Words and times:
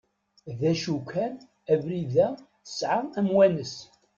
D 0.59 0.61
acu 0.71 0.95
kan 1.11 1.33
abrid-a 1.73 2.27
tesɛa 2.63 3.01
amwanes. 3.19 3.75